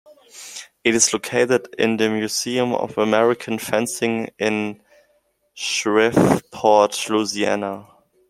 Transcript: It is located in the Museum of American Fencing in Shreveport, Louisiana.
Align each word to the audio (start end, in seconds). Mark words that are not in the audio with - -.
It 0.83 0.95
is 0.95 1.13
located 1.13 1.75
in 1.77 1.95
the 1.97 2.09
Museum 2.09 2.73
of 2.73 2.97
American 2.97 3.59
Fencing 3.59 4.29
in 4.39 4.81
Shreveport, 5.53 7.07
Louisiana. 7.07 7.85